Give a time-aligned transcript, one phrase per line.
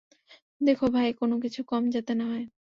[0.61, 2.45] দেখো ভাই, কোনো কিছুর কম যাতে না থাকে।